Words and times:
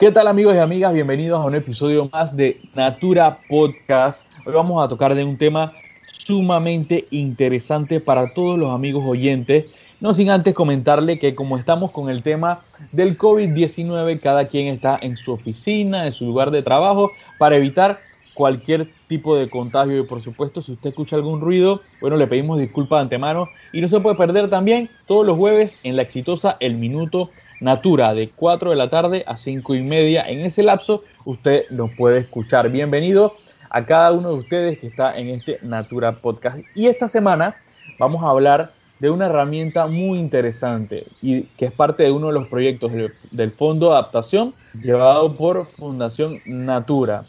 ¿Qué 0.00 0.10
tal 0.10 0.28
amigos 0.28 0.54
y 0.54 0.58
amigas? 0.58 0.94
Bienvenidos 0.94 1.38
a 1.38 1.46
un 1.46 1.54
episodio 1.54 2.08
más 2.10 2.34
de 2.34 2.58
Natura 2.74 3.40
Podcast. 3.50 4.24
Hoy 4.46 4.54
vamos 4.54 4.82
a 4.82 4.88
tocar 4.88 5.14
de 5.14 5.24
un 5.24 5.36
tema 5.36 5.74
sumamente 6.06 7.04
interesante 7.10 8.00
para 8.00 8.32
todos 8.32 8.58
los 8.58 8.74
amigos 8.74 9.04
oyentes. 9.06 9.68
No 10.00 10.14
sin 10.14 10.30
antes 10.30 10.54
comentarle 10.54 11.18
que 11.18 11.34
como 11.34 11.58
estamos 11.58 11.90
con 11.90 12.08
el 12.08 12.22
tema 12.22 12.60
del 12.92 13.18
COVID-19, 13.18 14.20
cada 14.20 14.48
quien 14.48 14.68
está 14.68 14.98
en 15.02 15.18
su 15.18 15.32
oficina, 15.32 16.06
en 16.06 16.12
su 16.12 16.24
lugar 16.24 16.50
de 16.50 16.62
trabajo, 16.62 17.12
para 17.38 17.56
evitar 17.56 18.00
cualquier 18.32 18.88
tipo 19.06 19.36
de 19.36 19.50
contagio 19.50 19.98
y 19.98 20.04
por 20.04 20.22
supuesto 20.22 20.62
si 20.62 20.72
usted 20.72 20.88
escucha 20.88 21.16
algún 21.16 21.42
ruido, 21.42 21.82
bueno, 22.00 22.16
le 22.16 22.26
pedimos 22.26 22.58
disculpas 22.58 23.00
de 23.00 23.02
antemano 23.02 23.48
y 23.70 23.82
no 23.82 23.88
se 23.90 24.00
puede 24.00 24.16
perder 24.16 24.48
también 24.48 24.88
todos 25.06 25.26
los 25.26 25.36
jueves 25.36 25.78
en 25.82 25.96
la 25.96 26.02
exitosa 26.02 26.56
El 26.58 26.76
Minuto 26.76 27.28
Natura 27.60 28.14
de 28.14 28.30
4 28.34 28.70
de 28.70 28.76
la 28.76 28.88
tarde 28.88 29.22
a 29.26 29.36
5 29.36 29.74
y 29.74 29.82
media. 29.82 30.26
En 30.26 30.40
ese 30.40 30.62
lapso 30.62 31.04
usted 31.26 31.64
nos 31.68 31.90
puede 31.94 32.20
escuchar. 32.20 32.70
Bienvenido 32.70 33.34
a 33.68 33.84
cada 33.84 34.12
uno 34.12 34.30
de 34.30 34.36
ustedes 34.36 34.78
que 34.78 34.86
está 34.86 35.16
en 35.18 35.28
este 35.28 35.58
Natura 35.60 36.12
Podcast. 36.12 36.58
Y 36.74 36.86
esta 36.86 37.06
semana 37.06 37.56
vamos 37.98 38.24
a 38.24 38.30
hablar 38.30 38.72
de 38.98 39.10
una 39.10 39.26
herramienta 39.26 39.86
muy 39.86 40.18
interesante 40.18 41.04
y 41.20 41.42
que 41.42 41.66
es 41.66 41.72
parte 41.72 42.02
de 42.04 42.12
uno 42.12 42.28
de 42.28 42.32
los 42.32 42.48
proyectos 42.48 42.92
del 43.30 43.50
Fondo 43.50 43.90
de 43.90 43.92
Adaptación 43.92 44.54
llevado 44.82 45.34
por 45.34 45.66
Fundación 45.66 46.40
Natura. 46.46 47.26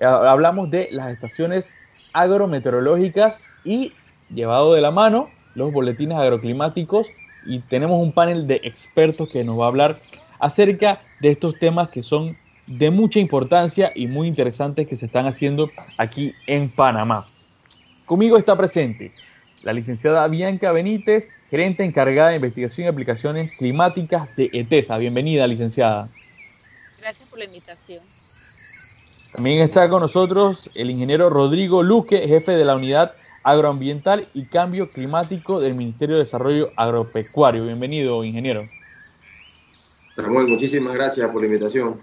Hablamos 0.00 0.70
de 0.70 0.88
las 0.92 1.12
estaciones 1.12 1.70
agrometeorológicas 2.14 3.38
y 3.64 3.92
llevado 4.30 4.72
de 4.72 4.80
la 4.80 4.90
mano 4.90 5.28
los 5.54 5.72
boletines 5.72 6.16
agroclimáticos 6.16 7.06
y 7.46 7.60
tenemos 7.60 8.00
un 8.00 8.12
panel 8.12 8.46
de 8.46 8.60
expertos 8.64 9.28
que 9.28 9.44
nos 9.44 9.58
va 9.58 9.64
a 9.64 9.68
hablar 9.68 10.00
acerca 10.38 11.02
de 11.20 11.30
estos 11.30 11.58
temas 11.58 11.88
que 11.90 12.02
son 12.02 12.36
de 12.66 12.90
mucha 12.90 13.18
importancia 13.18 13.92
y 13.94 14.06
muy 14.06 14.28
interesantes 14.28 14.88
que 14.88 14.96
se 14.96 15.06
están 15.06 15.26
haciendo 15.26 15.70
aquí 15.98 16.34
en 16.46 16.70
Panamá. 16.70 17.26
Conmigo 18.06 18.36
está 18.36 18.56
presente 18.56 19.12
la 19.62 19.72
licenciada 19.72 20.28
Bianca 20.28 20.72
Benítez, 20.72 21.30
gerente 21.50 21.84
encargada 21.84 22.30
de 22.30 22.36
investigación 22.36 22.86
y 22.86 22.88
aplicaciones 22.88 23.50
climáticas 23.56 24.28
de 24.36 24.50
ETESA. 24.52 24.98
Bienvenida, 24.98 25.46
licenciada. 25.46 26.08
Gracias 27.00 27.28
por 27.28 27.38
la 27.38 27.46
invitación. 27.46 28.02
También 29.32 29.62
está 29.62 29.88
con 29.88 30.00
nosotros 30.00 30.70
el 30.74 30.90
ingeniero 30.90 31.30
Rodrigo 31.30 31.82
Luque, 31.82 32.28
jefe 32.28 32.52
de 32.52 32.64
la 32.64 32.76
unidad 32.76 33.14
agroambiental 33.44 34.26
y 34.32 34.46
cambio 34.46 34.88
climático 34.88 35.60
del 35.60 35.74
Ministerio 35.74 36.16
de 36.16 36.22
Desarrollo 36.22 36.72
Agropecuario. 36.76 37.64
Bienvenido, 37.64 38.24
ingeniero. 38.24 38.64
Samuel, 40.16 40.48
muchísimas 40.48 40.94
gracias 40.94 41.30
por 41.30 41.42
la 41.42 41.46
invitación. 41.46 42.00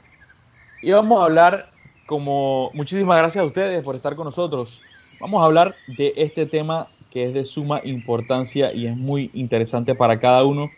Y 0.84 0.92
vamos 0.92 1.20
a 1.20 1.26
hablar, 1.26 1.66
como 2.06 2.70
muchísimas 2.74 3.18
gracias 3.18 3.42
a 3.42 3.48
ustedes 3.48 3.84
por 3.84 3.96
estar 3.96 4.16
con 4.16 4.26
nosotros. 4.26 4.82
Vamos 5.20 5.42
a 5.42 5.46
hablar 5.46 5.76
de 5.88 6.14
este 6.16 6.46
tema 6.46 6.88
que 7.10 7.26
es 7.26 7.34
de 7.34 7.44
suma 7.44 7.82
importancia 7.84 8.72
y 8.72 8.88
es 8.88 8.96
muy 8.96 9.32
interesante 9.34 9.96
para 9.96 10.20
cada 10.20 10.46
uno 10.46 10.70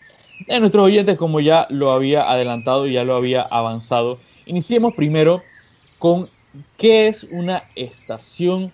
de 0.48 0.60
nuestros 0.60 0.86
oyentes, 0.86 1.18
como 1.18 1.42
ya 1.42 1.68
lo 1.70 1.92
había 1.92 2.30
adelantado 2.30 2.88
y 2.88 2.94
ya 2.94 3.04
lo 3.04 3.16
había 3.16 3.42
avanzado. 3.42 4.18
Iniciemos 4.46 4.96
primero 4.96 5.42
con 6.00 6.30
qué 6.78 7.08
es 7.08 7.24
una 7.26 7.64
estación 7.76 8.72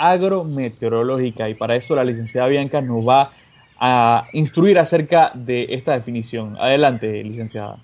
agrometeorológica 0.00 1.50
y 1.50 1.54
para 1.54 1.76
eso 1.76 1.94
la 1.94 2.04
licenciada 2.04 2.48
Bianca 2.48 2.80
nos 2.80 3.06
va 3.06 3.32
a 3.78 4.28
instruir 4.32 4.78
acerca 4.78 5.30
de 5.34 5.66
esta 5.68 5.92
definición. 5.92 6.56
Adelante, 6.58 7.22
licenciada. 7.22 7.78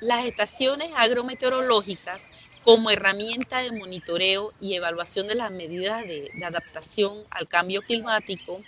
Las 0.00 0.26
estaciones 0.26 0.90
agrometeorológicas 0.96 2.26
como 2.62 2.90
herramienta 2.90 3.62
de 3.62 3.70
monitoreo 3.70 4.50
y 4.60 4.74
evaluación 4.74 5.28
de 5.28 5.36
las 5.36 5.52
medidas 5.52 6.02
de, 6.02 6.32
de, 6.34 6.44
adaptación 6.44 7.18
al 7.30 7.46
cambio 7.46 7.80
climático, 7.80 8.60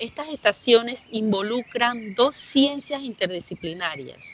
estas 0.00 0.28
estaciones 0.28 1.06
involucran 1.12 2.16
dos 2.16 2.34
ciencias 2.34 3.02
interdisciplinarias. 3.02 4.24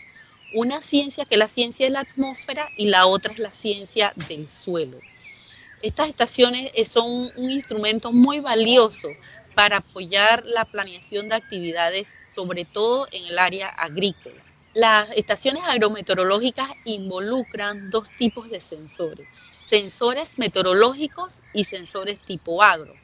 Una 0.54 0.80
ciencia 0.80 1.26
que 1.26 1.34
es 1.34 1.38
la 1.38 1.48
ciencia 1.48 1.84
de 1.84 1.92
la 1.92 2.00
atmósfera 2.00 2.70
y 2.78 2.86
la 2.86 3.06
otra 3.06 3.32
es 3.32 3.38
la 3.38 3.50
ciencia 3.50 4.14
del 4.28 4.48
suelo. 4.48 4.97
Estas 5.84 6.09
estaciones 6.09 6.72
eh, 6.75 6.87
son 6.87 7.31
un 7.37 7.50
instrumento 7.50 8.11
muy 8.11 8.41
valioso 8.41 9.09
para 9.55 9.77
apoyar 9.77 10.43
la 10.47 10.65
planeación 10.65 11.28
de 11.28 11.34
actividades, 11.34 12.09
sobre 12.34 12.65
todo 12.65 13.06
en 13.12 13.27
el 13.27 13.39
área 13.39 13.69
agrícola. 13.69 14.43
Las 14.72 15.11
estaciones 15.15 15.62
agrometeorológicas 15.62 16.71
involucran 16.87 17.91
dos 17.91 18.09
tipos 18.17 18.49
de 18.49 18.61
sensores, 18.61 19.28
sensores 19.61 20.39
meteorológicos 20.39 21.43
y 21.53 21.65
sensores 21.65 22.19
tipo 22.19 22.62
agro. 22.62 22.95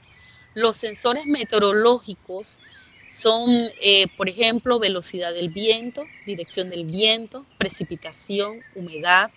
Los 0.54 0.78
sensores 0.78 1.26
meteorológicos 1.26 2.60
son, 3.10 3.50
eh, 3.82 4.06
por 4.16 4.30
ejemplo, 4.30 4.78
velocidad 4.78 5.34
del 5.34 5.50
viento, 5.50 6.04
dirección 6.24 6.70
del 6.70 6.86
viento, 6.86 7.44
precipitación, 7.58 8.62
humedad, 8.74 9.30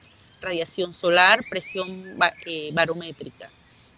radiación 0.43 0.93
solar, 0.93 1.43
presión 1.49 2.17
eh, 2.45 2.69
barométrica. 2.73 3.49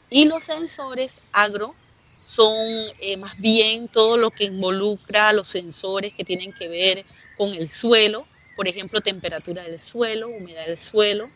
Y 0.09 0.25
los 0.25 0.43
sensores 0.43 1.19
agro 1.33 1.75
son 2.19 2.53
eh, 3.01 3.17
más 3.17 3.37
bien 3.37 3.87
todo 3.87 4.17
lo 4.17 4.31
que 4.31 4.45
involucra 4.45 5.33
los 5.33 5.47
sensores 5.47 6.13
que 6.13 6.23
tienen 6.23 6.53
que 6.53 6.67
ver 6.67 7.05
con 7.37 7.53
el 7.53 7.69
suelo, 7.69 8.25
por 8.55 8.67
ejemplo, 8.67 9.01
temperatura 9.01 9.63
del 9.63 9.77
suelo, 9.77 10.29
humedad 10.29 10.65
del 10.65 10.77
suelo, 10.77 11.29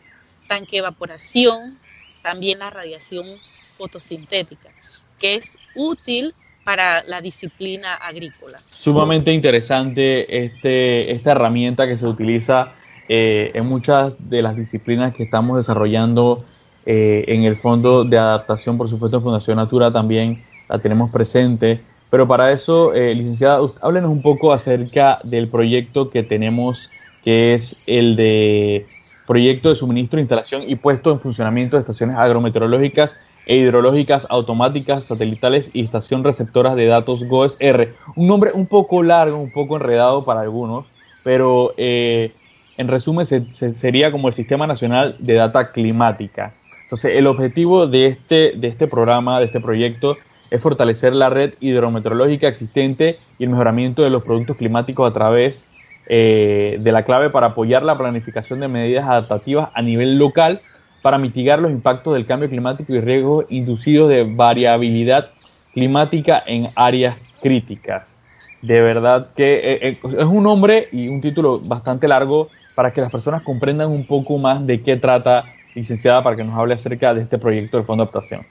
tanque 0.48 0.78
evaporación, 0.78 1.78
también 2.22 2.58
la 2.58 2.70
radiación 2.70 3.26
fotosintética, 3.74 4.70
que 5.18 5.34
es 5.36 5.58
útil 5.74 6.34
para 6.64 7.02
la 7.04 7.20
disciplina 7.20 7.94
agrícola. 7.94 8.60
Sumamente 8.72 9.32
interesante 9.32 10.44
este, 10.44 11.12
esta 11.12 11.32
herramienta 11.32 11.86
que 11.86 11.96
se 11.96 12.06
utiliza 12.06 12.74
eh, 13.12 13.50
en 13.54 13.66
muchas 13.66 14.14
de 14.30 14.40
las 14.40 14.54
disciplinas 14.54 15.12
que 15.16 15.24
estamos 15.24 15.56
desarrollando 15.56 16.44
eh, 16.86 17.24
en 17.26 17.42
el 17.42 17.56
Fondo 17.56 18.04
de 18.04 18.16
Adaptación, 18.16 18.78
por 18.78 18.88
supuesto, 18.88 19.20
Fundación 19.20 19.56
Natura 19.56 19.90
también 19.90 20.38
la 20.68 20.78
tenemos 20.78 21.10
presente. 21.10 21.80
Pero 22.08 22.28
para 22.28 22.52
eso, 22.52 22.94
eh, 22.94 23.12
licenciada, 23.16 23.58
háblenos 23.82 24.12
un 24.12 24.22
poco 24.22 24.52
acerca 24.52 25.18
del 25.24 25.48
proyecto 25.48 26.08
que 26.08 26.22
tenemos, 26.22 26.88
que 27.24 27.54
es 27.54 27.76
el 27.88 28.14
de 28.14 28.86
proyecto 29.26 29.70
de 29.70 29.74
suministro, 29.74 30.20
instalación 30.20 30.62
y 30.68 30.76
puesto 30.76 31.10
en 31.10 31.18
funcionamiento 31.18 31.76
de 31.76 31.80
estaciones 31.80 32.16
agrometeorológicas 32.16 33.16
e 33.44 33.56
hidrológicas 33.56 34.28
automáticas, 34.30 35.02
satelitales 35.02 35.72
y 35.72 35.82
estación 35.82 36.22
receptoras 36.22 36.76
de 36.76 36.86
datos 36.86 37.24
GOES-R. 37.24 37.90
Un 38.14 38.28
nombre 38.28 38.52
un 38.54 38.66
poco 38.66 39.02
largo, 39.02 39.36
un 39.36 39.50
poco 39.50 39.78
enredado 39.78 40.24
para 40.24 40.42
algunos, 40.42 40.86
pero 41.24 41.74
eh, 41.76 42.32
en 42.80 42.88
resumen, 42.88 43.26
sería 43.26 44.10
como 44.10 44.28
el 44.28 44.34
Sistema 44.34 44.66
Nacional 44.66 45.16
de 45.18 45.34
Data 45.34 45.70
Climática. 45.70 46.54
Entonces, 46.84 47.12
el 47.14 47.26
objetivo 47.26 47.86
de 47.86 48.06
este, 48.06 48.52
de 48.56 48.68
este 48.68 48.86
programa, 48.86 49.38
de 49.38 49.44
este 49.46 49.60
proyecto, 49.60 50.16
es 50.50 50.62
fortalecer 50.62 51.12
la 51.12 51.28
red 51.28 51.52
hidrometeorológica 51.60 52.48
existente 52.48 53.18
y 53.38 53.44
el 53.44 53.50
mejoramiento 53.50 54.02
de 54.02 54.08
los 54.08 54.24
productos 54.24 54.56
climáticos 54.56 55.08
a 55.08 55.12
través 55.12 55.68
eh, 56.06 56.78
de 56.80 56.92
la 56.92 57.04
clave 57.04 57.28
para 57.28 57.48
apoyar 57.48 57.82
la 57.82 57.98
planificación 57.98 58.60
de 58.60 58.68
medidas 58.68 59.06
adaptativas 59.06 59.68
a 59.74 59.82
nivel 59.82 60.16
local 60.16 60.62
para 61.02 61.18
mitigar 61.18 61.60
los 61.60 61.70
impactos 61.70 62.14
del 62.14 62.24
cambio 62.24 62.48
climático 62.48 62.94
y 62.94 63.00
riesgos 63.00 63.44
inducidos 63.50 64.08
de 64.08 64.24
variabilidad 64.24 65.28
climática 65.74 66.42
en 66.46 66.68
áreas 66.76 67.16
críticas. 67.42 68.18
De 68.62 68.80
verdad 68.80 69.28
que 69.36 69.54
eh, 69.54 69.78
eh, 69.82 69.98
es 70.02 70.24
un 70.24 70.42
nombre 70.42 70.88
y 70.92 71.08
un 71.08 71.20
título 71.20 71.60
bastante 71.60 72.08
largo 72.08 72.48
para 72.74 72.92
que 72.92 73.00
las 73.00 73.10
personas 73.10 73.42
comprendan 73.42 73.88
un 73.88 74.06
poco 74.06 74.38
más 74.38 74.66
de 74.66 74.82
qué 74.82 74.96
trata, 74.96 75.44
licenciada, 75.74 76.22
para 76.22 76.36
que 76.36 76.44
nos 76.44 76.58
hable 76.58 76.74
acerca 76.74 77.14
de 77.14 77.22
este 77.22 77.38
proyecto 77.38 77.76
del 77.76 77.86
Fondo 77.86 78.04
de 78.04 78.10
Adaptación. 78.10 78.46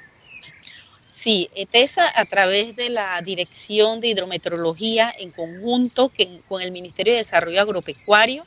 Sí, 1.05 1.49
ETESA 1.53 2.03
a 2.15 2.25
través 2.25 2.75
de 2.75 2.89
la 2.89 3.21
Dirección 3.21 3.99
de 3.99 4.07
Hidrometeorología 4.07 5.13
en 5.19 5.31
conjunto 5.31 6.11
con 6.47 6.61
el 6.61 6.71
Ministerio 6.71 7.13
de 7.13 7.19
Desarrollo 7.19 7.61
Agropecuario 7.61 8.45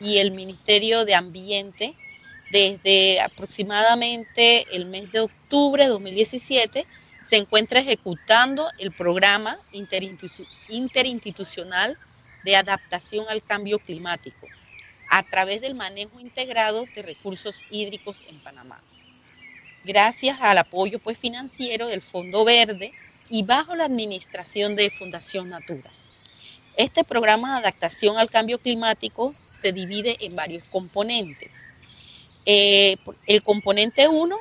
y 0.00 0.18
el 0.18 0.32
Ministerio 0.32 1.04
de 1.04 1.14
Ambiente, 1.14 1.94
desde 2.50 3.20
aproximadamente 3.20 4.66
el 4.74 4.86
mes 4.86 5.12
de 5.12 5.20
octubre 5.20 5.84
de 5.84 5.90
2017, 5.90 6.86
se 7.20 7.36
encuentra 7.36 7.80
ejecutando 7.80 8.66
el 8.78 8.90
programa 8.92 9.56
interinstitucional 9.72 11.98
de 12.44 12.56
adaptación 12.56 13.26
al 13.28 13.42
cambio 13.42 13.78
climático 13.78 14.48
a 15.08 15.22
través 15.22 15.60
del 15.60 15.74
manejo 15.74 16.20
integrado 16.20 16.84
de 16.94 17.02
recursos 17.02 17.64
hídricos 17.70 18.22
en 18.28 18.38
Panamá. 18.40 18.80
Gracias 19.84 20.38
al 20.40 20.58
apoyo 20.58 20.98
pues, 20.98 21.18
financiero 21.18 21.86
del 21.86 22.02
Fondo 22.02 22.44
Verde 22.44 22.92
y 23.28 23.42
bajo 23.42 23.74
la 23.74 23.84
administración 23.84 24.76
de 24.76 24.90
Fundación 24.90 25.48
Natura. 25.48 25.90
Este 26.76 27.04
programa 27.04 27.54
de 27.54 27.66
adaptación 27.66 28.18
al 28.18 28.30
cambio 28.30 28.58
climático 28.58 29.34
se 29.36 29.72
divide 29.72 30.16
en 30.20 30.36
varios 30.36 30.64
componentes. 30.64 31.72
Eh, 32.46 32.96
el 33.26 33.42
componente 33.42 34.08
1 34.08 34.38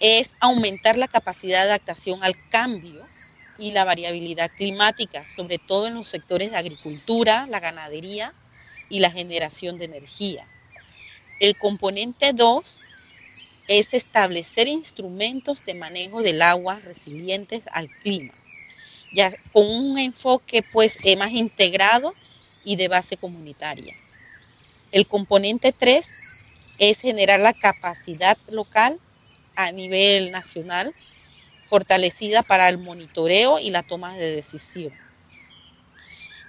es 0.00 0.34
aumentar 0.40 0.98
la 0.98 1.08
capacidad 1.08 1.62
de 1.62 1.70
adaptación 1.70 2.22
al 2.22 2.34
cambio 2.50 3.06
y 3.58 3.70
la 3.70 3.84
variabilidad 3.84 4.50
climática, 4.54 5.24
sobre 5.24 5.58
todo 5.58 5.86
en 5.86 5.94
los 5.94 6.08
sectores 6.08 6.50
de 6.50 6.58
agricultura, 6.58 7.46
la 7.48 7.60
ganadería 7.60 8.34
y 8.88 9.00
la 9.00 9.10
generación 9.10 9.78
de 9.78 9.86
energía. 9.86 10.46
El 11.40 11.56
componente 11.56 12.32
2 12.32 12.84
es 13.68 13.94
establecer 13.94 14.68
instrumentos 14.68 15.64
de 15.64 15.74
manejo 15.74 16.22
del 16.22 16.40
agua 16.42 16.80
resilientes 16.80 17.64
al 17.72 17.88
clima, 17.88 18.32
ya 19.12 19.32
con 19.52 19.66
un 19.68 19.98
enfoque 19.98 20.62
pues 20.72 20.98
eh, 21.02 21.16
más 21.16 21.32
integrado 21.32 22.14
y 22.64 22.76
de 22.76 22.88
base 22.88 23.16
comunitaria. 23.16 23.94
El 24.92 25.06
componente 25.06 25.72
3 25.72 26.08
es 26.78 27.00
generar 27.00 27.40
la 27.40 27.52
capacidad 27.52 28.38
local 28.48 28.98
a 29.56 29.72
nivel 29.72 30.30
nacional 30.30 30.94
fortalecida 31.64 32.42
para 32.42 32.68
el 32.68 32.78
monitoreo 32.78 33.58
y 33.58 33.70
la 33.70 33.82
toma 33.82 34.16
de 34.16 34.36
decisión. 34.36 34.92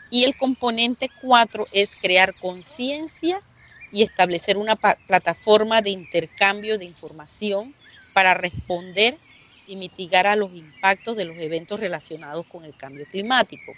Y 0.09 0.23
el 0.23 0.35
componente 0.35 1.09
4 1.21 1.67
es 1.71 1.95
crear 1.95 2.33
conciencia 2.35 3.41
y 3.91 4.03
establecer 4.03 4.57
una 4.57 4.75
plataforma 4.75 5.81
de 5.81 5.89
intercambio 5.91 6.77
de 6.77 6.85
información 6.85 7.73
para 8.13 8.33
responder 8.33 9.17
y 9.67 9.75
mitigar 9.75 10.27
a 10.27 10.35
los 10.35 10.53
impactos 10.53 11.17
de 11.17 11.25
los 11.25 11.37
eventos 11.37 11.79
relacionados 11.79 12.45
con 12.47 12.63
el 12.63 12.75
cambio 12.75 13.05
climático. 13.05 13.73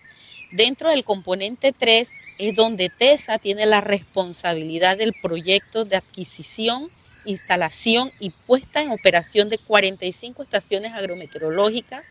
Dentro 0.52 0.90
del 0.90 1.04
componente 1.04 1.74
3 1.74 2.10
es 2.38 2.56
donde 2.56 2.90
TESA 2.90 3.38
tiene 3.40 3.66
la 3.66 3.82
responsabilidad 3.82 4.98
del 4.98 5.14
proyecto 5.22 5.84
de 5.86 5.98
adquisición, 5.98 6.90
instalación 7.26 8.12
y 8.20 8.30
puesta 8.30 8.82
en 8.82 8.92
operación 8.92 9.50
de 9.50 9.58
45 9.58 10.44
estaciones 10.44 10.94
agrometeorológicas, 10.94 12.08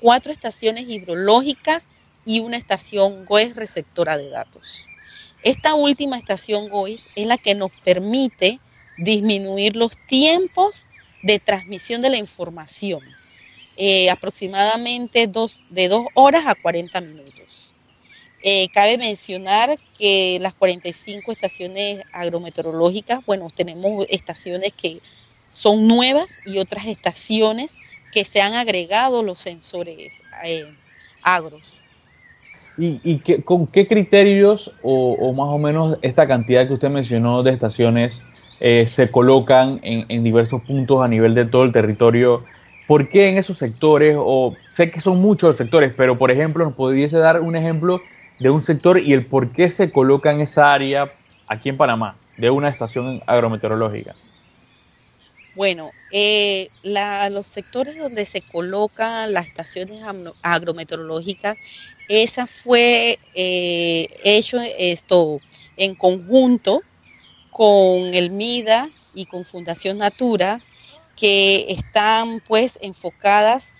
cuatro 0.00 0.32
estaciones 0.32 0.88
hidrológicas 0.88 1.86
y 2.24 2.40
una 2.40 2.56
estación 2.56 3.24
GOES 3.24 3.56
receptora 3.56 4.18
de 4.18 4.28
datos. 4.28 4.86
Esta 5.42 5.74
última 5.74 6.18
estación 6.18 6.68
GOES 6.68 7.06
es 7.14 7.26
la 7.26 7.38
que 7.38 7.54
nos 7.54 7.70
permite 7.84 8.60
disminuir 8.98 9.76
los 9.76 9.96
tiempos 10.06 10.88
de 11.22 11.38
transmisión 11.38 12.02
de 12.02 12.10
la 12.10 12.16
información, 12.18 13.02
eh, 13.76 14.10
aproximadamente 14.10 15.26
de 15.70 15.88
2 15.88 16.06
horas 16.14 16.44
a 16.46 16.54
40 16.54 17.00
minutos. 17.00 17.74
Eh, 18.42 18.68
cabe 18.72 18.96
mencionar 18.96 19.78
que 19.98 20.38
las 20.40 20.54
45 20.54 21.30
estaciones 21.30 22.02
agrometeorológicas, 22.12 23.24
bueno, 23.26 23.48
tenemos 23.54 24.06
estaciones 24.08 24.72
que 24.72 25.00
son 25.50 25.86
nuevas 25.86 26.40
y 26.46 26.58
otras 26.58 26.86
estaciones 26.86 27.76
que 28.12 28.24
se 28.24 28.40
han 28.40 28.54
agregado 28.54 29.22
los 29.22 29.38
sensores 29.38 30.22
eh, 30.44 30.74
agros. 31.22 31.79
¿Y, 32.82 33.18
con 33.44 33.66
qué 33.66 33.86
criterios 33.86 34.72
o, 34.82 35.32
más 35.34 35.48
o 35.48 35.58
menos 35.58 35.98
esta 36.00 36.26
cantidad 36.26 36.66
que 36.66 36.72
usted 36.72 36.88
mencionó 36.88 37.42
de 37.42 37.52
estaciones 37.52 38.22
eh, 38.58 38.86
se 38.88 39.10
colocan 39.10 39.80
en, 39.82 40.24
diversos 40.24 40.62
puntos 40.62 41.02
a 41.02 41.08
nivel 41.08 41.34
de 41.34 41.44
todo 41.44 41.64
el 41.64 41.72
territorio? 41.72 42.44
¿Por 42.86 43.10
qué 43.10 43.28
en 43.28 43.36
esos 43.36 43.58
sectores, 43.58 44.16
o 44.18 44.54
sé 44.76 44.90
que 44.90 45.00
son 45.00 45.20
muchos 45.20 45.56
sectores, 45.56 45.92
pero 45.94 46.16
por 46.16 46.30
ejemplo, 46.30 46.64
nos 46.64 46.74
pudiese 46.74 47.18
dar 47.18 47.40
un 47.40 47.54
ejemplo 47.54 48.00
de 48.38 48.48
un 48.48 48.62
sector 48.62 48.98
y 48.98 49.12
el 49.12 49.26
por 49.26 49.50
qué 49.50 49.70
se 49.70 49.92
coloca 49.92 50.32
en 50.32 50.40
esa 50.40 50.72
área 50.72 51.12
aquí 51.48 51.68
en 51.68 51.76
Panamá, 51.76 52.16
de 52.38 52.48
una 52.48 52.68
estación 52.68 53.22
agrometeorológica? 53.26 54.14
Bueno, 55.60 55.90
eh, 56.10 56.70
los 56.82 57.46
sectores 57.46 57.98
donde 57.98 58.24
se 58.24 58.40
colocan 58.40 59.34
las 59.34 59.46
estaciones 59.46 60.02
agrometeorológicas, 60.40 61.58
esa 62.08 62.46
fue 62.46 63.18
eh, 63.34 64.06
hecho 64.24 64.58
esto 64.78 65.38
en 65.76 65.96
conjunto 65.96 66.80
con 67.50 68.14
el 68.14 68.30
MIDA 68.30 68.88
y 69.12 69.26
con 69.26 69.44
Fundación 69.44 69.98
Natura, 69.98 70.60
que 71.14 71.66
están 71.68 72.40
pues 72.48 72.78
enfocadas 72.80 73.74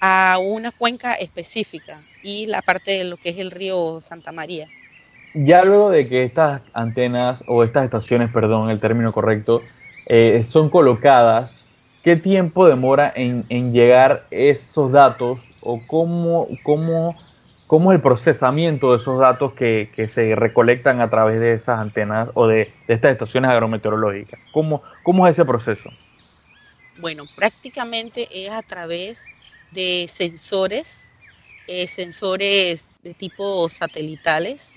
a 0.00 0.38
una 0.40 0.70
cuenca 0.70 1.14
específica 1.14 2.00
y 2.22 2.46
la 2.46 2.62
parte 2.62 2.92
de 2.92 3.04
lo 3.06 3.16
que 3.16 3.30
es 3.30 3.38
el 3.38 3.50
río 3.50 4.00
Santa 4.00 4.30
María. 4.30 4.68
Ya 5.34 5.64
luego 5.64 5.90
de 5.90 6.08
que 6.08 6.22
estas 6.22 6.62
antenas 6.74 7.42
o 7.48 7.64
estas 7.64 7.82
estaciones, 7.86 8.30
perdón, 8.30 8.70
el 8.70 8.78
término 8.78 9.12
correcto, 9.12 9.62
eh, 10.06 10.42
son 10.42 10.68
colocadas, 10.68 11.64
¿qué 12.02 12.16
tiempo 12.16 12.68
demora 12.68 13.12
en, 13.14 13.72
llegar 13.72 14.22
esos 14.30 14.92
datos 14.92 15.48
o 15.60 15.80
cómo, 15.86 16.48
cómo, 16.62 17.16
cómo, 17.66 17.92
es 17.92 17.96
el 17.96 18.02
procesamiento 18.02 18.90
de 18.90 18.98
esos 18.98 19.18
datos 19.18 19.54
que, 19.54 19.88
se 20.08 20.34
recolectan 20.34 21.00
a 21.00 21.08
través 21.08 21.40
de 21.40 21.54
esas 21.54 21.78
antenas 21.78 22.28
o 22.34 22.46
de, 22.46 22.72
estas 22.86 23.12
estaciones 23.12 23.50
agrometeorológicas? 23.50 24.38
¿Cómo, 24.52 24.82
¿Cómo 25.02 25.26
es 25.26 25.38
ese 25.38 25.44
proceso? 25.46 25.88
Bueno, 26.98 27.24
prácticamente 27.34 28.28
es 28.30 28.50
a 28.50 28.62
través 28.62 29.26
de 29.72 30.06
sensores, 30.10 31.16
eh, 31.66 31.86
sensores 31.86 32.90
de 33.02 33.14
tipo 33.14 33.68
satelitales 33.68 34.76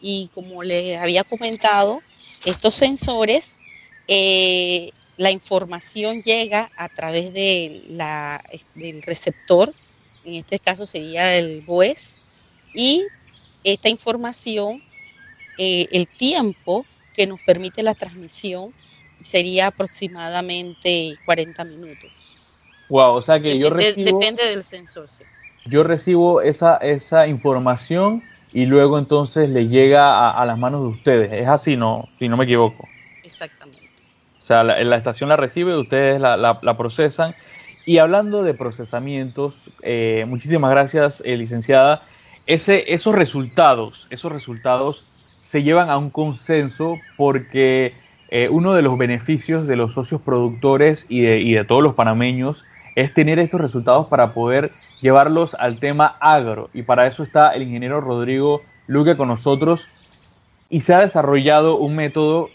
y 0.00 0.30
como 0.34 0.62
les 0.62 0.98
había 0.98 1.24
comentado, 1.24 2.00
estos 2.44 2.74
sensores 2.74 3.57
eh, 4.08 4.90
la 5.16 5.30
información 5.30 6.22
llega 6.22 6.70
a 6.76 6.88
través 6.88 7.32
de 7.32 7.84
la, 7.88 8.42
del 8.74 9.02
receptor, 9.02 9.72
en 10.24 10.34
este 10.34 10.58
caso 10.58 10.86
sería 10.86 11.36
el 11.36 11.62
BOES, 11.62 12.22
y 12.74 13.04
esta 13.64 13.88
información, 13.88 14.82
eh, 15.58 15.86
el 15.92 16.06
tiempo 16.06 16.86
que 17.14 17.26
nos 17.26 17.40
permite 17.40 17.82
la 17.82 17.94
transmisión 17.94 18.72
sería 19.20 19.66
aproximadamente 19.68 21.14
40 21.26 21.64
minutos. 21.64 22.10
Wow, 22.88 23.14
o 23.14 23.22
sea 23.22 23.40
que 23.40 23.58
yo 23.58 23.70
recibo... 23.70 24.18
Depende 24.18 24.46
del 24.46 24.62
sensor. 24.62 25.08
Yo 25.66 25.82
recibo 25.82 26.40
esa, 26.40 26.76
esa 26.76 27.26
información 27.26 28.22
y 28.52 28.66
luego 28.66 28.98
entonces 28.98 29.50
le 29.50 29.68
llega 29.68 30.30
a, 30.30 30.44
las 30.46 30.58
manos 30.58 30.82
de 30.82 30.88
ustedes. 30.88 31.32
Es 31.32 31.48
así, 31.48 31.76
no, 31.76 32.08
si 32.18 32.28
no 32.28 32.36
me 32.36 32.44
equivoco. 32.44 32.88
O 34.48 34.54
sea, 34.54 34.64
la, 34.64 34.96
estación 34.96 35.28
la 35.28 35.36
recibe, 35.36 35.76
ustedes 35.76 36.18
la, 36.18 36.74
procesan. 36.78 37.34
Y 37.84 37.98
hablando 37.98 38.42
de 38.42 38.54
procesamientos, 38.54 39.60
eh, 39.82 40.24
muchísimas 40.26 40.70
gracias, 40.70 41.22
eh, 41.26 41.36
licenciada. 41.36 42.00
Esos 42.46 43.14
resultados, 43.14 44.06
esos 44.08 44.32
resultados 44.32 45.04
se 45.44 45.62
llevan 45.62 45.90
a 45.90 45.98
un 45.98 46.08
consenso 46.08 46.96
porque 47.18 47.92
eh, 48.30 48.48
uno 48.50 48.72
de 48.72 48.80
los 48.80 48.96
beneficios 48.96 49.66
de 49.66 49.76
los 49.76 49.92
socios 49.92 50.22
productores 50.22 51.04
y 51.10 51.20
de, 51.20 51.40
y 51.40 51.52
de 51.52 51.66
todos 51.66 51.82
los 51.82 51.94
panameños 51.94 52.64
es 52.96 53.12
tener 53.12 53.38
estos 53.38 53.60
resultados 53.60 54.06
para 54.06 54.32
poder 54.32 54.70
llevarlos 55.02 55.54
al 55.56 55.78
tema 55.78 56.16
agro. 56.20 56.70
Y 56.72 56.84
para 56.84 57.06
eso 57.06 57.22
está 57.22 57.50
el 57.50 57.64
ingeniero 57.64 58.00
Rodrigo 58.00 58.62
Luque 58.86 59.14
con 59.18 59.28
nosotros. 59.28 59.88
Y 60.70 60.80
se 60.80 60.94
ha 60.94 61.00
desarrollado 61.00 61.76
un 61.76 61.96
método 61.96 62.48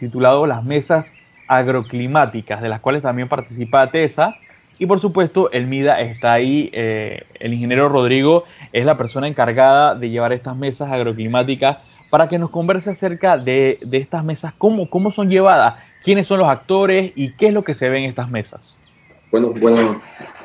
titulado 0.00 0.46
las 0.46 0.64
mesas 0.64 1.14
agroclimáticas, 1.48 2.60
de 2.60 2.68
las 2.68 2.80
cuales 2.80 3.02
también 3.02 3.28
participa 3.28 3.90
TESA. 3.90 4.36
Y 4.78 4.86
por 4.86 5.00
supuesto, 5.00 5.50
el 5.52 5.66
MIDA 5.66 6.00
está 6.00 6.34
ahí. 6.34 6.70
Eh, 6.72 7.22
el 7.40 7.54
ingeniero 7.54 7.88
Rodrigo 7.88 8.44
es 8.72 8.84
la 8.84 8.96
persona 8.96 9.26
encargada 9.26 9.94
de 9.94 10.10
llevar 10.10 10.32
estas 10.32 10.56
mesas 10.56 10.90
agroclimáticas 10.90 11.78
para 12.10 12.28
que 12.28 12.38
nos 12.38 12.50
converse 12.50 12.90
acerca 12.90 13.36
de, 13.36 13.78
estas 13.92 14.24
mesas, 14.24 14.54
cómo, 14.56 14.88
cómo 14.88 15.10
son 15.10 15.28
llevadas, 15.28 15.76
quiénes 16.04 16.26
son 16.26 16.38
los 16.38 16.48
actores 16.48 17.12
y 17.14 17.32
qué 17.32 17.48
es 17.48 17.54
lo 17.54 17.64
que 17.64 17.74
se 17.74 17.88
ve 17.88 17.98
en 17.98 18.04
estas 18.04 18.30
mesas. 18.30 18.78
Bueno, 19.30 19.52
bueno, 19.60 20.00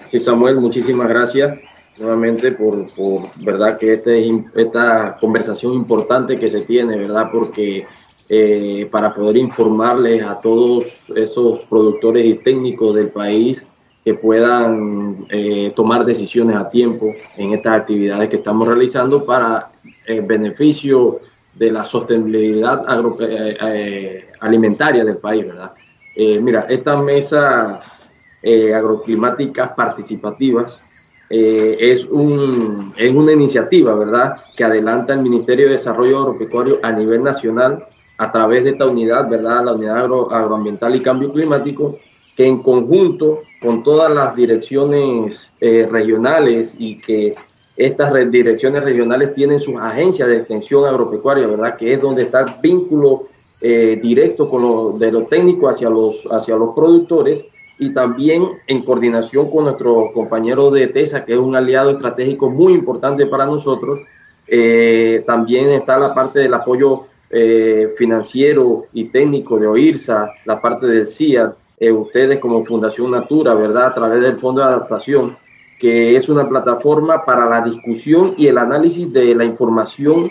sí, 0.08 0.20
Samuel, 0.20 0.58
muchísimas 0.58 1.08
gracias 1.08 1.60
nuevamente 2.00 2.52
por, 2.54 2.92
por 2.96 3.30
verdad 3.38 3.78
que 3.78 3.94
este, 3.94 4.44
esta 4.56 5.18
conversación 5.20 5.74
importante 5.74 6.40
que 6.40 6.50
se 6.50 6.62
tiene, 6.62 6.98
¿verdad? 6.98 7.28
Porque 7.32 7.86
eh, 8.30 8.88
para 8.90 9.14
poder 9.14 9.38
informarles 9.38 10.24
a 10.24 10.40
todos 10.40 11.12
esos 11.16 11.66
productores 11.66 12.26
y 12.26 12.36
técnicos 12.36 12.96
del 12.96 13.10
país 13.10 13.68
que 14.06 14.14
puedan 14.14 15.26
eh, 15.30 15.70
tomar 15.76 16.06
decisiones 16.06 16.56
a 16.56 16.70
tiempo 16.70 17.14
en 17.38 17.54
estas 17.54 17.82
actividades 17.82 18.30
que 18.30 18.38
estamos 18.38 18.68
realizando 18.68 19.26
para 19.26 19.68
el 20.08 20.26
beneficio 20.26 21.18
de 21.56 21.72
la 21.72 21.84
sostenibilidad 21.84 22.86
eh, 23.20 24.30
alimentaria 24.40 25.04
del 25.04 25.18
país, 25.18 25.46
¿verdad? 25.46 25.74
mira, 26.42 26.62
estas 26.70 27.02
mesas 27.04 28.12
agroclimáticas 28.44 29.74
participativas 29.76 30.82
es, 31.30 32.06
un, 32.06 32.94
es 32.98 33.14
una 33.14 33.32
iniciativa, 33.32 33.96
¿verdad?, 33.96 34.34
que 34.56 34.64
adelanta 34.64 35.14
el 35.14 35.22
Ministerio 35.22 35.68
de 35.68 35.74
Desarrollo 35.74 36.20
Agropecuario 36.20 36.80
a 36.84 36.92
nivel 36.92 37.24
nacional 37.24 37.88
a 38.22 38.32
través 38.32 38.64
de 38.64 38.70
esta 38.70 38.86
unidad, 38.86 39.28
¿verdad? 39.28 39.66
La 39.66 39.74
unidad 39.74 39.98
agroambiental 39.98 40.96
y 40.96 41.02
cambio 41.02 41.34
climático, 41.34 41.98
que 42.36 42.46
en 42.46 42.62
conjunto 42.62 43.40
con 43.60 43.82
todas 43.82 44.14
las 44.14 44.36
direcciones 44.36 45.52
eh, 45.60 45.88
regionales 45.92 46.76
y 46.78 47.00
que 47.00 47.34
estas 47.76 48.14
direcciones 48.30 48.84
regionales 48.84 49.34
tienen 49.34 49.60
sus 49.60 49.76
agencias 49.76 50.28
de 50.28 50.38
extensión 50.38 50.86
agropecuaria, 50.86 51.48
¿verdad? 51.48 51.76
Que 51.76 51.94
es 51.94 52.02
donde 52.02 52.22
está 52.22 52.42
el 52.42 52.54
vínculo 52.62 53.24
eh, 53.60 54.00
directo 54.00 54.48
con 54.48 54.62
lo, 54.62 54.92
de 55.00 55.12
lo 55.12 55.24
técnico 55.24 55.68
hacia 55.68 55.90
los, 55.90 56.28
hacia 56.30 56.56
los 56.56 56.76
productores 56.76 57.44
y 57.80 57.92
también 57.92 58.44
en 58.68 58.84
coordinación 58.84 59.50
con 59.50 59.64
nuestro 59.64 60.12
compañero 60.14 60.70
de 60.70 60.86
TESA, 60.86 61.24
que 61.24 61.34
es 61.34 61.40
un 61.40 61.56
aliado 61.56 61.90
estratégico 61.90 62.52
muy 62.52 62.74
importante 62.74 63.26
para 63.26 63.48
nosotros. 63.48 63.98
Eh, 64.48 65.24
también 65.26 65.70
está 65.70 65.98
la 65.98 66.14
parte 66.14 66.38
del 66.38 66.54
apoyo 66.54 67.08
eh, 67.32 67.90
financiero 67.98 68.84
y 68.94 69.06
técnico 69.06 69.60
de 69.60 69.68
OIRSA, 69.68 70.30
la 70.46 70.62
parte 70.62 70.88
del 70.88 71.08
CIAT, 71.08 71.56
ustedes 71.94 72.38
como 72.40 72.64
Fundación 72.64 73.10
Natura, 73.10 73.56
¿verdad? 73.56 73.88
A 73.88 73.94
través 73.96 74.22
del 74.22 74.38
Fondo 74.38 74.62
de 74.62 74.68
Adaptación, 74.68 75.36
que 75.80 76.16
es 76.16 76.30
una 76.30 76.48
plataforma 76.48 77.26
para 77.26 77.50
la 77.50 77.62
discusión 77.62 78.36
y 78.38 78.46
el 78.46 78.60
análisis 78.60 79.12
de 79.12 79.34
la 79.34 79.46
información 79.46 80.30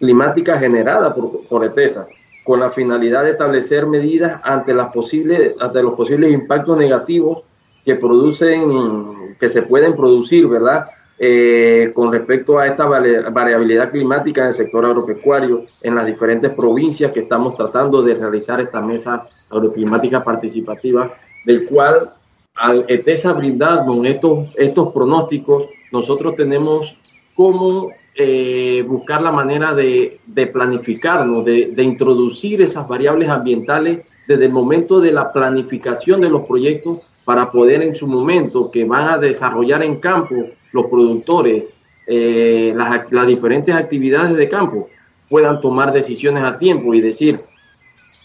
climática 0.00 0.58
generada 0.58 1.14
por, 1.14 1.46
por 1.48 1.64
ETESA 1.64 2.08
con 2.48 2.60
la 2.60 2.70
finalidad 2.70 3.24
de 3.24 3.32
establecer 3.32 3.86
medidas 3.86 4.40
ante, 4.42 4.72
las 4.72 4.90
posibles, 4.90 5.54
ante 5.60 5.82
los 5.82 5.92
posibles 5.92 6.32
impactos 6.32 6.78
negativos 6.78 7.42
que 7.84 7.94
producen, 7.94 9.36
que 9.38 9.50
se 9.50 9.60
pueden 9.60 9.94
producir, 9.94 10.48
¿verdad? 10.48 10.86
Eh, 11.20 11.90
con 11.94 12.12
respecto 12.12 12.60
a 12.60 12.68
esta 12.68 12.86
variabilidad 12.86 13.90
climática 13.90 14.42
en 14.42 14.48
el 14.48 14.54
sector 14.54 14.84
agropecuario 14.84 15.62
en 15.82 15.96
las 15.96 16.06
diferentes 16.06 16.52
provincias 16.52 17.10
que 17.10 17.20
estamos 17.20 17.56
tratando 17.56 18.02
de 18.02 18.14
realizar 18.14 18.60
esta 18.60 18.80
mesa 18.80 19.26
agroclimática 19.50 20.22
participativa, 20.22 21.12
del 21.44 21.66
cual 21.66 22.12
al 22.54 22.84
ETESA 22.86 23.32
brindarnos 23.32 24.06
estos, 24.06 24.48
estos 24.54 24.92
pronósticos, 24.92 25.64
nosotros 25.90 26.36
tenemos 26.36 26.96
como 27.34 27.90
eh, 28.14 28.84
buscar 28.86 29.20
la 29.20 29.32
manera 29.32 29.74
de, 29.74 30.20
planificarnos, 30.52 31.44
de, 31.44 31.82
introducir 31.82 32.62
esas 32.62 32.88
variables 32.88 33.28
ambientales 33.28 34.06
desde 34.28 34.46
el 34.46 34.52
momento 34.52 35.00
de 35.00 35.12
la 35.12 35.32
planificación 35.32 36.20
de 36.20 36.28
los 36.28 36.46
proyectos 36.46 36.98
para 37.24 37.50
poder 37.50 37.82
en 37.82 37.94
su 37.94 38.06
momento 38.06 38.70
que 38.70 38.84
van 38.84 39.08
a 39.08 39.18
desarrollar 39.18 39.82
en 39.82 39.96
campo 39.96 40.34
los 40.72 40.86
productores 40.86 41.72
eh, 42.06 42.72
las, 42.74 43.26
diferentes 43.26 43.74
actividades 43.74 44.36
de 44.36 44.48
campo 44.48 44.88
puedan 45.28 45.60
tomar 45.60 45.92
decisiones 45.92 46.42
a 46.42 46.58
tiempo 46.58 46.94
y 46.94 47.00
decir, 47.00 47.38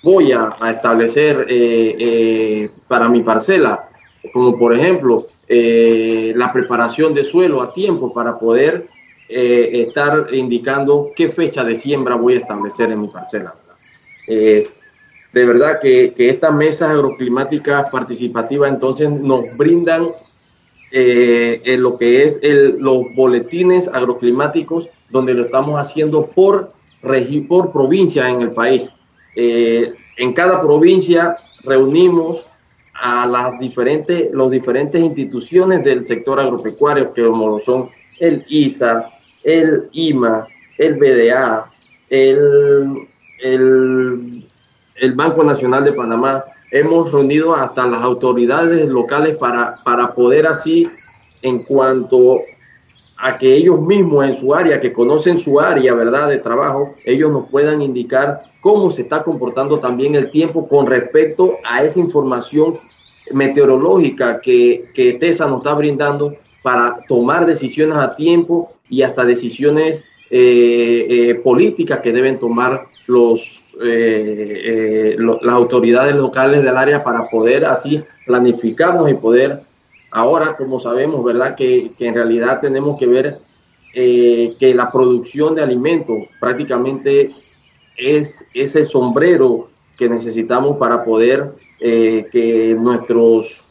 voy 0.02 0.32
a, 0.32 0.56
establecer 0.72 1.46
eh, 1.50 2.70
para 2.88 3.10
mi 3.10 3.24
parcela, 3.24 3.90
como 4.32 4.58
por 4.58 4.74
ejemplo 4.74 5.28
la 5.50 6.52
preparación 6.52 7.14
de 7.14 7.24
suelo 7.26 7.62
a 7.62 7.74
tiempo 7.74 8.14
para 8.14 8.40
poder 8.40 8.88
eh, 9.36 9.86
estar 9.88 10.28
indicando 10.32 11.12
qué 11.16 11.30
fecha 11.30 11.64
de 11.64 11.74
siembra 11.74 12.16
voy 12.16 12.36
a 12.36 12.40
establecer 12.40 12.92
en 12.92 13.02
mi 13.02 13.08
parcela. 13.08 13.56
Eh, 14.28 14.70
de 15.32 15.46
verdad 15.46 15.80
que, 15.82 16.14
que, 16.14 16.30
estas 16.30 16.54
mesas 16.54 16.92
agroclimáticas 16.92 17.90
participativas 17.90 18.72
entonces 18.72 19.10
nos 19.10 19.46
brindan 19.58 20.10
eh, 20.94 21.76
lo 21.78 21.98
que 21.98 22.24
es 22.24 22.40
el, 22.42 22.78
los 22.80 23.14
boletines 23.16 23.88
agroclimáticos 23.88 24.88
donde 25.10 25.34
lo 25.34 25.44
estamos 25.44 25.80
haciendo 25.80 26.28
por, 26.28 26.72
por 27.50 27.72
provincia 27.72 28.30
en 28.30 28.42
el 28.42 28.52
país. 28.52 28.90
en 29.36 30.34
cada 30.34 30.62
provincia 30.62 31.36
reunimos 31.64 32.46
a 32.94 33.26
las 33.26 33.60
diferentes, 33.60 34.32
los 34.32 34.52
diferentes 34.52 35.02
instituciones 35.02 35.84
del 35.84 36.06
sector 36.06 36.40
agropecuario, 36.40 37.14
que 37.14 37.26
como 37.26 37.60
son 37.60 37.90
el 38.20 38.46
ISA, 38.48 39.10
el 39.44 39.90
IMA, 39.92 40.48
el 40.78 40.96
BDA, 40.96 41.72
el, 42.10 43.08
el, 43.42 45.14
Banco 45.16 45.44
Nacional 45.44 45.84
de 45.84 45.94
Panamá. 45.94 46.46
Hemos 46.76 47.12
reunido 47.12 47.54
hasta 47.56 47.86
las 47.86 48.02
autoridades 48.02 48.90
locales 48.90 49.38
para, 49.38 49.76
para 49.84 50.08
poder 50.16 50.48
así, 50.48 50.88
en 51.44 51.62
cuanto 51.66 52.42
a 53.16 53.38
que 53.38 53.56
ellos 53.56 53.80
mismos 53.80 54.28
en 54.28 54.34
su 54.36 54.56
área, 54.56 54.80
que 54.80 54.92
conocen 54.92 55.38
su 55.38 55.60
área, 55.60 55.94
¿verdad?, 55.94 56.30
de 56.30 56.40
trabajo, 56.40 56.96
ellos 57.06 57.32
nos 57.32 57.48
puedan 57.48 57.84
indicar 57.84 58.42
cómo 58.60 58.90
se 58.90 59.04
está 59.04 59.22
comportando 59.22 59.80
también 59.80 60.16
el 60.16 60.32
tiempo 60.32 60.68
con 60.68 60.88
respecto 60.88 61.54
a 61.64 61.84
esa 61.84 62.00
información 62.00 62.80
meteorológica 63.32 64.42
que, 64.42 64.86
que 64.96 65.14
TESA 65.14 65.46
nos 65.46 65.60
está 65.60 65.76
brindando 65.76 66.36
para 66.64 67.06
tomar 67.08 67.46
decisiones 67.46 67.98
a 67.98 68.16
tiempo 68.16 68.74
y 68.90 69.04
hasta 69.04 69.24
decisiones 69.26 70.04
eh, 70.32 71.06
eh, 71.08 71.36
políticas 71.36 72.00
que 72.00 72.12
deben 72.12 72.40
tomar 72.40 72.88
los, 73.08 73.76
eh, 73.84 75.16
las 75.18 75.56
autoridades 75.56 76.16
locales 76.16 76.64
del 76.64 76.78
área 76.78 77.04
para 77.04 77.30
poder 77.30 77.66
así 77.66 78.02
planificarnos 78.26 79.10
y 79.10 79.16
poder, 79.16 79.60
ahora 80.12 80.56
como 80.56 80.80
sabemos, 80.80 81.24
¿verdad? 81.24 81.56
Que, 81.56 81.92
que 81.98 82.08
en 82.08 82.16
realidad 82.16 82.62
tenemos 82.62 82.98
que 82.98 83.08
ver 83.08 83.38
que 83.94 84.74
la 84.76 84.90
producción 84.90 85.54
de 85.54 85.62
alimentos 85.62 86.18
prácticamente 86.40 87.30
es, 87.96 88.44
es 88.52 88.76
el 88.76 88.88
sombrero 88.88 89.70
que 89.96 90.10
necesitamos 90.10 90.78
para 90.78 91.06
poder 91.06 91.52
que 91.80 92.76
nuestros, 92.80 93.64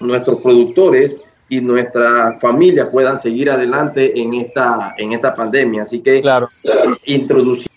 nuestros 0.00 0.40
productores 0.42 1.16
y 1.48 1.60
nuestra 1.60 2.38
familia 2.40 2.90
puedan 2.90 3.18
seguir 3.18 3.50
adelante 3.50 4.18
en 4.18 4.34
esta, 4.34 4.94
en 4.96 5.12
esta 5.12 5.34
pandemia. 5.34 5.82
Así 5.82 6.00
que 6.00 6.20
claro. 6.20 6.48
introducir 7.04 7.70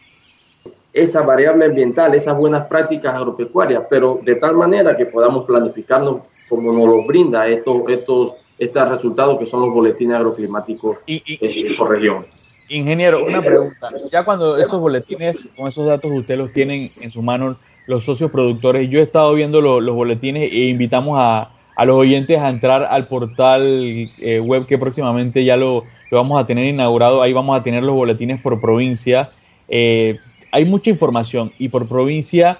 esa 1.02 1.22
variable 1.22 1.66
ambiental, 1.66 2.16
esas 2.16 2.36
buenas 2.36 2.66
prácticas 2.68 3.16
agropecuarias, 3.16 3.84
pero 3.90 4.20
de 4.24 4.36
tal 4.36 4.56
manera 4.56 4.98
que 4.98 5.06
podamos 5.06 5.46
planificarnos 5.46 6.22
como 6.50 6.72
nos 6.72 6.88
lo 6.88 7.04
brinda 7.06 7.48
estos, 7.48 7.90
estos, 7.90 8.34
estos 8.58 8.90
resultados 8.90 9.38
que 9.38 9.46
son 9.46 9.62
los 9.62 9.74
boletines 9.74 10.16
agroclimáticos 10.16 10.98
y, 11.06 11.22
y, 11.26 11.74
por 11.76 11.92
región. 11.92 12.24
Ingeniero, 12.70 13.26
una 13.26 13.42
pregunta. 13.42 13.90
Ya 14.12 14.26
cuando 14.26 14.58
esos 14.58 14.80
boletines, 14.80 15.50
con 15.56 15.68
esos 15.68 15.86
datos 15.86 16.12
ustedes 16.12 16.40
los 16.40 16.52
tienen 16.52 16.92
en 17.00 17.12
su 17.12 17.22
mano 17.22 17.58
los 17.86 18.04
socios 18.04 18.32
productores, 18.32 18.90
yo 18.90 19.00
he 19.00 19.04
estado 19.04 19.34
viendo 19.34 19.62
los 19.62 19.96
boletines 19.96 20.52
e 20.52 20.66
invitamos 20.66 21.18
a, 21.18 21.50
a 21.76 21.86
los 21.86 21.96
oyentes 21.96 22.40
a 22.40 22.50
entrar 22.50 22.86
al 22.90 23.06
portal 23.06 24.10
eh, 24.20 24.40
web 24.40 24.66
que 24.66 24.78
próximamente 24.78 25.46
ya 25.46 25.56
lo, 25.56 25.84
vamos 26.12 26.42
a 26.42 26.48
tener 26.48 26.66
inaugurado. 26.66 27.22
Ahí 27.22 27.34
vamos 27.34 27.58
a 27.58 27.64
tener 27.64 27.84
los 27.84 27.96
boletines 27.96 28.42
por 28.42 28.60
provincia. 28.60 29.30
Eh, 29.70 30.20
hay 30.58 30.66
mucha 30.66 30.90
información 30.90 31.52
y 31.60 31.70
por 31.70 31.88
provincia, 31.88 32.60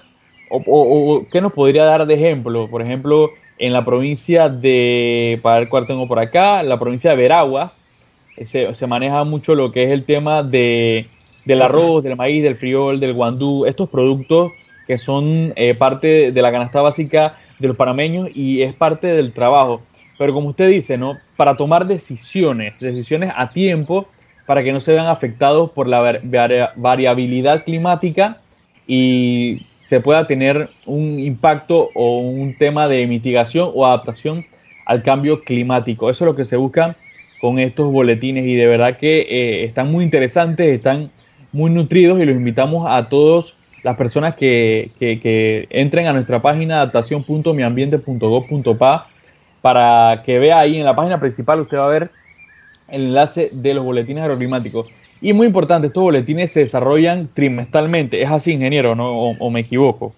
o, 0.52 1.26
¿qué 1.32 1.42
nos 1.42 1.52
podría 1.52 1.84
dar 1.84 2.06
de 2.06 2.14
ejemplo? 2.14 2.68
Por 2.70 2.84
ejemplo, 2.84 3.32
en 3.58 3.74
la 3.74 3.84
provincia 3.84 4.50
de, 4.50 5.40
para 5.42 5.60
ver 5.60 5.70
cuál 5.70 5.88
tengo 5.88 6.08
por 6.08 6.20
acá, 6.20 6.62
la 6.62 6.78
provincia 6.78 7.10
de 7.10 7.18
Veraguas, 7.18 7.82
eh, 8.38 8.46
se, 8.46 8.88
maneja 8.88 9.24
mucho 9.24 9.56
lo 9.56 9.72
que 9.72 9.86
es 9.86 9.92
el 9.92 10.06
tema 10.06 10.44
de, 10.44 11.08
del 11.44 11.62
arroz, 11.64 12.04
del 12.04 12.16
maíz, 12.16 12.44
del 12.44 12.56
friol, 12.56 13.00
del 13.00 13.16
guandú, 13.16 13.66
estos 13.66 13.90
productos 13.90 14.52
que 14.86 15.00
son 15.00 15.54
parte 15.80 16.32
de 16.32 16.42
la 16.42 16.52
canasta 16.52 16.82
básica 16.82 17.40
de 17.58 17.68
los 17.68 17.76
panameños 17.76 18.30
y 18.34 18.62
es 18.62 18.76
parte 18.76 19.08
del 19.08 19.34
trabajo. 19.34 19.82
Pero 20.20 20.34
como 20.34 20.50
usted 20.50 20.70
dice, 20.70 20.98
¿no? 20.98 21.14
Para 21.36 21.58
tomar 21.58 21.88
decisiones, 21.88 22.80
decisiones 22.80 23.34
a 23.36 23.50
tiempo, 23.52 24.08
para 24.48 24.64
que 24.64 24.74
no 24.74 24.82
se 24.82 24.94
vean 24.94 25.06
afectados 25.06 25.72
por 25.72 25.88
la 25.88 26.20
variabilidad 26.76 27.66
climática 27.66 28.38
y 28.88 29.68
se 29.86 30.00
pueda 30.00 30.26
tener 30.26 30.70
un 30.86 31.20
impacto 31.20 31.92
o 31.94 32.20
un 32.20 32.58
tema 32.58 32.88
de 32.88 33.06
mitigación 33.06 33.70
o 33.76 33.86
adaptación 33.86 34.48
al 34.86 35.04
cambio 35.04 35.44
climático. 35.44 36.10
Eso 36.10 36.24
es 36.24 36.32
lo 36.32 36.36
que 36.36 36.46
se 36.46 36.56
busca 36.56 36.96
con 37.40 37.60
estos 37.60 37.92
boletines 37.92 38.46
y 38.46 38.56
de 38.56 38.66
verdad 38.66 38.98
que 38.98 39.20
eh, 39.20 39.66
están 39.66 39.92
muy 39.92 40.04
interesantes, 40.04 40.74
están 40.74 41.12
muy 41.52 41.70
nutridos 41.70 42.20
y 42.20 42.26
los 42.26 42.36
invitamos 42.36 42.88
a 42.90 43.10
todos 43.10 43.54
las 43.84 43.96
personas 43.96 44.34
que, 44.36 44.90
entren 45.70 46.08
a 46.08 46.14
nuestra 46.14 46.42
página 46.42 46.78
adaptación.miambiente.gov.pa 46.78 49.08
para 49.62 50.24
que 50.26 50.40
vea 50.40 50.58
ahí 50.60 50.78
en 50.78 50.86
la 50.86 50.96
página 50.96 51.20
principal, 51.20 51.60
usted 51.62 51.78
va 51.78 51.86
a 51.86 51.90
ver 51.90 52.10
el 52.90 53.04
enlace 53.04 53.50
de 53.52 53.74
los 53.74 53.84
boletines 53.84 54.24
agroclimáticos. 54.24 54.88
Y 55.22 55.34
muy 55.34 55.48
importante, 55.48 55.88
estos 55.88 56.04
boletines 56.04 56.52
se 56.52 56.62
desarrollan 56.62 57.28
trimestralmente. 57.28 58.22
¿Es 58.22 58.30
así, 58.30 58.54
ingeniero, 58.54 58.96
no? 58.96 59.32
o, 59.32 59.50
me 59.50 59.62
equivoco? 59.62 60.14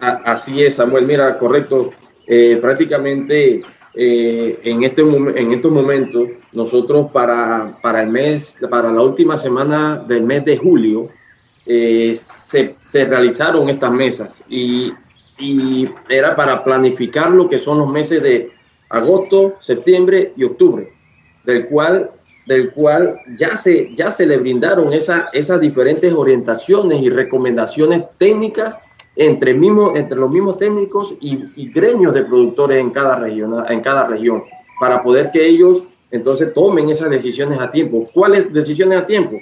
Así 0.00 0.62
es, 0.62 0.74
Samuel. 0.74 1.06
Mira, 1.06 1.38
correcto. 1.38 1.90
Eh, 2.26 2.58
prácticamente 2.60 3.62
eh, 3.94 4.60
en, 4.64 4.82
este, 4.84 5.02
en 5.02 5.52
estos 5.52 5.70
momentos, 5.70 6.28
nosotros 6.52 7.10
para, 7.12 7.78
para 7.82 8.02
el 8.02 8.08
mes, 8.08 8.56
para 8.70 8.90
la 8.90 9.02
última 9.02 9.36
semana 9.36 9.98
del 9.98 10.24
mes 10.24 10.44
de 10.44 10.56
julio, 10.56 11.06
eh, 11.66 12.16
se, 12.16 12.74
se 12.82 13.04
realizaron 13.04 13.68
estas 13.68 13.92
mesas 13.92 14.42
y, 14.48 14.92
y 15.38 15.88
era 16.08 16.34
para 16.34 16.64
planificar 16.64 17.30
lo 17.30 17.48
que 17.48 17.58
son 17.58 17.78
los 17.78 17.88
meses 17.88 18.22
de 18.22 18.50
agosto, 18.88 19.56
septiembre 19.60 20.32
y 20.36 20.44
octubre, 20.44 20.92
del 21.44 21.66
cual 21.66 22.10
del 22.46 22.72
cual 22.72 23.14
ya 23.38 23.56
se, 23.56 23.94
ya 23.94 24.10
se 24.10 24.26
le 24.26 24.36
brindaron 24.36 24.92
esa, 24.92 25.28
esas 25.32 25.60
diferentes 25.60 26.12
orientaciones 26.12 27.00
y 27.00 27.08
recomendaciones 27.08 28.04
técnicas 28.18 28.78
entre, 29.14 29.54
mismo, 29.54 29.94
entre 29.94 30.18
los 30.18 30.30
mismos 30.30 30.58
técnicos 30.58 31.14
y, 31.20 31.68
gremios 31.70 32.14
de 32.14 32.22
productores 32.22 32.78
en 32.78 32.90
cada, 32.90 33.16
región, 33.16 33.64
en 33.68 33.80
cada 33.80 34.06
región, 34.06 34.44
para 34.80 35.02
poder 35.02 35.30
que 35.30 35.46
ellos 35.46 35.84
entonces 36.10 36.52
tomen 36.52 36.90
esas 36.90 37.10
decisiones 37.10 37.60
a 37.60 37.70
tiempo. 37.70 38.08
¿Cuáles 38.12 38.52
decisiones 38.52 38.98
a 38.98 39.06
tiempo? 39.06 39.38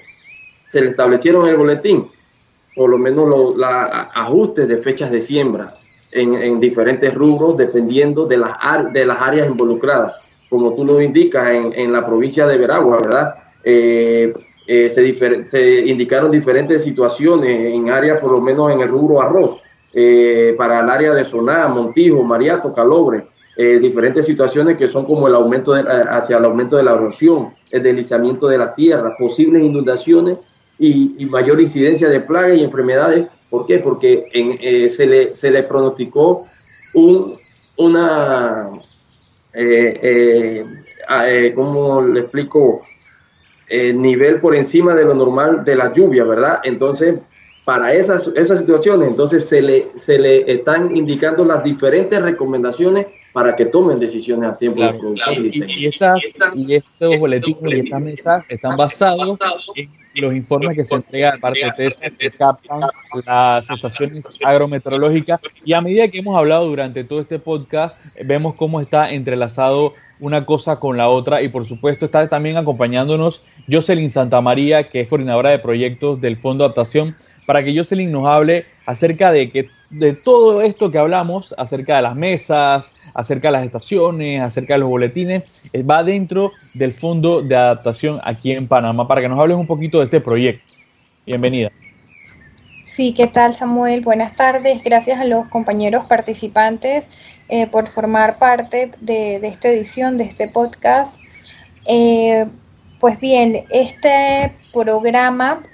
Se 0.67 0.81
le 0.81 0.91
establecieron 0.91 1.49
el 1.49 1.57
boletín, 1.57 2.07
por 2.77 2.91
lo 2.91 2.99
menos 2.99 3.29
los 3.29 3.55
ajustes 4.15 4.69
de 4.69 4.77
fechas 4.77 5.11
de 5.11 5.21
siembra 5.21 5.75
en, 6.13 6.35
en 6.35 6.61
diferentes 6.61 7.13
rubros, 7.15 7.57
dependiendo 7.57 8.27
de 8.27 8.37
las, 8.37 8.53
de 8.93 9.05
las 9.05 9.21
áreas 9.21 9.49
involucradas 9.49 10.30
como 10.51 10.75
tú 10.75 10.85
lo 10.85 11.01
indicas, 11.01 11.49
en, 11.49 11.73
en 11.73 11.93
la 11.93 12.05
provincia 12.05 12.47
de 12.47 12.59
Veragua, 12.59 12.99
¿verdad? 12.99 13.35
Eh, 13.65 14.33
eh, 14.67 14.89
se, 14.89 15.81
indicaron 15.87 16.31
diferentes 16.31 16.83
situaciones 16.83 17.73
en 17.73 17.89
áreas, 17.91 18.19
por 18.19 18.33
lo 18.33 18.41
menos 18.41 18.73
en 18.73 18.81
el 18.81 18.89
rubro 18.89 19.23
arroz, 19.23 19.57
eh, 19.95 20.55
para 20.59 20.81
el 20.81 20.91
área 20.91 21.15
de 21.15 21.25
Soná, 21.25 21.69
Montijo, 21.69 22.23
Mariato, 22.23 22.75
Calobre, 22.75 23.27
diferentes 23.57 24.25
situaciones 24.25 24.79
que 24.79 24.89
son 24.89 25.05
como 25.05 25.29
el 25.29 25.35
aumento 25.35 25.75
de, 25.75 25.83
hacia 25.83 26.39
el 26.39 26.47
aumento 26.47 26.79
de 26.79 26.83
la 26.83 26.93
erosión, 26.93 27.53
el 27.71 27.83
deslizamiento 27.83 28.49
de 28.49 28.57
la 28.57 28.75
tierra, 28.75 29.15
posibles 29.19 29.63
inundaciones 29.63 30.39
y, 30.79 31.27
mayor 31.27 31.61
incidencia 31.61 32.09
de 32.09 32.21
plagas 32.21 32.57
y 32.57 32.65
enfermedades. 32.65 33.29
¿Por 33.51 33.67
qué? 33.67 33.79
Porque 33.79 34.89
se, 34.89 35.07
le, 35.07 35.37
se 35.37 35.51
le 35.51 35.65
pronosticó 35.65 36.47
un, 36.95 37.37
una, 37.77 38.71
eh, 39.53 39.99
eh, 40.03 40.67
eh, 41.27 41.53
¿cómo 41.55 42.03
le 42.03 42.21
explico? 42.21 42.83
Eh, 43.69 43.93
nivel 43.93 44.41
por 44.41 44.57
encima 44.57 44.95
de 44.97 45.05
lo 45.05 45.15
normal 45.15 45.65
de 45.65 45.77
la 45.77 45.93
lluvia, 45.93 46.25
¿verdad? 46.25 46.59
Entonces, 46.65 47.21
para 47.65 47.93
esas, 47.93 48.31
esas 48.37 48.61
situaciones, 48.61 49.09
entonces 49.09 49.47
se 49.47 49.61
le, 49.61 49.89
se 49.95 50.19
le 50.19 50.51
están 50.51 50.97
indicando 50.97 51.45
las 51.45 51.63
diferentes 51.63 52.21
recomendaciones 52.21 53.07
para 53.33 53.55
que 53.55 53.67
tomen 53.67 53.99
decisiones 53.99 54.51
a 54.51 54.57
tiempo. 54.57 54.81
Y, 55.53 55.87
estas, 55.87 56.19
y 56.55 56.75
estos 56.75 57.19
boletines 57.19 57.73
y 57.73 57.81
estas 57.81 58.01
mesas 58.01 58.45
están 58.49 58.77
basados 58.77 59.39
en 59.77 59.89
los 60.15 60.35
informes 60.35 60.77
que 60.77 60.85
se 60.85 60.97
entregan 60.97 61.35
de 61.35 61.41
parte 61.41 61.61
de 61.61 61.73
TESA 61.73 62.11
que 62.11 62.31
captan 62.31 62.81
las 63.25 63.71
estaciones 63.71 64.27
agrometeorológicas. 64.45 65.41
Y 65.65 65.73
a 65.73 65.81
medida 65.81 66.09
que 66.09 66.19
hemos 66.19 66.37
hablado 66.37 66.67
durante 66.67 67.05
todo 67.05 67.21
este 67.21 67.39
podcast 67.39 67.99
vemos 68.25 68.57
cómo 68.57 68.81
está 68.81 69.13
entrelazado 69.13 69.95
una 70.19 70.45
cosa 70.45 70.81
con 70.81 70.97
la 70.97 71.09
otra. 71.09 71.43
Y 71.43 71.49
por 71.49 71.69
supuesto 71.69 72.07
está 72.07 72.29
también 72.29 72.57
acompañándonos 72.57 73.43
Jocelyn 73.71 74.11
Santamaría 74.11 74.89
que 74.89 75.03
es 75.03 75.09
coordinadora 75.09 75.51
de 75.51 75.61
proyectos 75.61 76.21
del 76.21 76.37
Fondo 76.37 76.65
de 76.65 76.67
Adaptación 76.67 77.17
para 77.51 77.65
que 77.65 77.77
Jocelyn 77.77 78.13
nos 78.13 78.29
hable 78.29 78.65
acerca 78.87 79.33
de 79.33 79.51
que 79.51 79.71
de 79.91 80.13
todo 80.13 80.63
esto 80.63 80.89
que 80.89 80.99
hablamos, 80.99 81.53
acerca 81.59 81.97
de 81.97 82.03
las 82.03 82.15
mesas, 82.15 82.95
acerca 83.13 83.49
de 83.49 83.53
las 83.53 83.67
estaciones, 83.67 84.41
acerca 84.41 84.75
de 84.75 84.79
los 84.79 84.89
boletines, 84.89 85.43
eh, 85.73 85.83
va 85.83 86.05
dentro 86.05 86.53
del 86.75 86.95
Fondo 86.95 87.43
de 87.43 87.57
Adaptación 87.57 88.21
aquí 88.23 88.53
en 88.53 88.69
Panamá, 88.69 89.09
para 89.09 89.21
que 89.21 89.29
nos 89.29 89.41
hables 89.41 89.57
un 89.57 89.67
poquito 89.67 89.99
de 89.99 90.05
este 90.05 90.21
proyecto. 90.21 90.63
Bienvenida. 91.27 91.73
Sí, 92.85 93.15
¿qué 93.15 93.27
tal 93.27 93.53
Samuel? 93.53 94.03
Buenas 94.03 94.37
tardes. 94.37 94.85
Gracias 94.85 95.19
a 95.19 95.25
los 95.25 95.49
compañeros 95.49 96.07
participantes 96.07 97.11
eh, 97.49 97.67
por 97.67 97.89
formar 97.89 98.39
parte 98.39 98.93
de, 99.01 99.45
esta 99.45 99.71
edición, 99.71 100.19
de 100.19 100.23
este 100.23 100.47
podcast. 100.47 101.17
Eh, 101.85 102.47
pues 103.01 103.19
bien, 103.19 103.65
este 103.71 104.55
programa, 104.73 105.65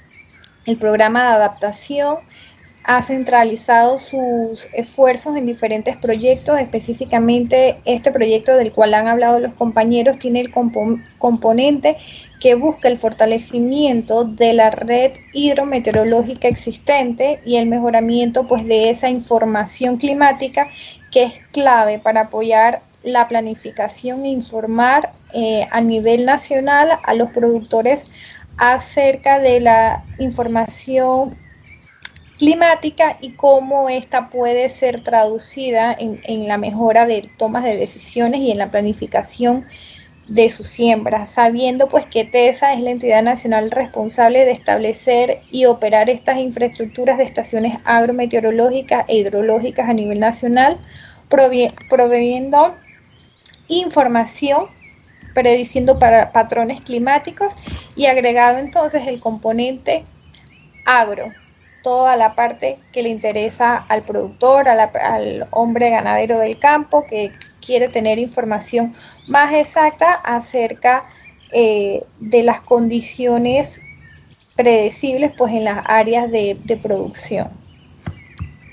el 0.66 0.76
programa 0.76 1.22
de 1.22 1.34
adaptación, 1.34 2.18
ha 2.86 3.02
centralizado 3.02 3.98
sus 3.98 4.68
esfuerzos 4.72 5.36
en 5.36 5.44
diferentes 5.44 5.96
proyectos, 5.96 6.60
específicamente 6.60 7.80
este 7.84 8.12
proyecto 8.12 8.56
del 8.56 8.70
cual 8.70 8.94
han 8.94 9.08
hablado 9.08 9.40
los 9.40 9.54
compañeros 9.54 10.18
tiene 10.18 10.40
el 10.40 10.52
componente 11.18 11.96
que 12.40 12.54
busca 12.54 12.88
el 12.88 12.96
fortalecimiento 12.96 14.22
de 14.22 14.52
la 14.52 14.70
red 14.70 15.12
hidrometeorológica 15.32 16.46
existente 16.46 17.40
y 17.44 17.56
el 17.56 17.66
mejoramiento 17.66 18.46
pues 18.46 18.64
de 18.64 18.90
esa 18.90 19.08
información 19.08 19.96
climática 19.96 20.68
que 21.10 21.24
es 21.24 21.40
clave 21.50 21.98
para 21.98 22.22
apoyar 22.22 22.82
la 23.02 23.26
planificación 23.26 24.24
e 24.24 24.28
informar 24.28 25.10
eh, 25.32 25.66
a 25.72 25.80
nivel 25.80 26.24
nacional 26.24 26.90
a 27.02 27.14
los 27.14 27.30
productores 27.30 28.04
acerca 28.56 29.38
de 29.38 29.60
la 29.60 30.04
información 30.18 31.36
climática 32.36 33.16
y 33.20 33.32
cómo 33.32 33.88
esta 33.88 34.28
puede 34.28 34.68
ser 34.68 35.02
traducida 35.02 35.96
en, 35.98 36.48
la 36.48 36.58
mejora 36.58 37.06
de 37.06 37.28
tomas 37.38 37.64
de 37.64 37.76
decisiones 37.76 38.40
y 38.40 38.50
en 38.50 38.58
la 38.58 38.70
planificación 38.70 39.64
de 40.28 40.50
sus 40.50 40.66
siembras, 40.66 41.30
sabiendo 41.30 41.88
pues 41.88 42.04
que 42.06 42.24
TESA 42.24 42.74
es 42.74 42.82
la 42.82 42.90
entidad 42.90 43.22
nacional 43.22 43.70
responsable 43.70 44.44
de 44.44 44.50
establecer 44.50 45.40
y 45.50 45.66
operar 45.66 46.10
estas 46.10 46.38
infraestructuras 46.38 47.16
de 47.16 47.24
estaciones 47.24 47.78
agrometeorológicas 47.84 49.04
e 49.08 49.18
hidrológicas 49.18 49.88
a 49.88 49.92
nivel 49.92 50.18
nacional, 50.18 50.78
proveyendo 51.28 52.74
información 53.68 54.66
prediciendo 55.36 55.98
para 55.98 56.32
patrones 56.32 56.80
climáticos 56.80 57.54
y 57.94 58.06
agregado 58.06 58.56
entonces 58.56 59.06
el 59.06 59.20
componente 59.20 60.04
agro, 60.86 61.30
toda 61.82 62.16
la 62.16 62.34
parte 62.34 62.78
que 62.90 63.02
le 63.02 63.10
interesa 63.10 63.76
al 63.76 64.02
productor, 64.02 64.66
al 64.66 65.46
hombre 65.50 65.90
ganadero 65.90 66.38
del 66.38 66.58
campo, 66.58 67.04
que 67.06 67.32
quiere 67.64 67.88
tener 67.88 68.18
información 68.18 68.94
más 69.28 69.52
exacta 69.52 70.14
acerca 70.14 71.02
eh, 71.52 72.02
de 72.18 72.42
las 72.42 72.62
condiciones 72.62 73.82
predecibles 74.56 75.32
pues, 75.36 75.52
en 75.52 75.64
las 75.64 75.84
áreas 75.86 76.30
de, 76.30 76.80
producción. 76.82 77.48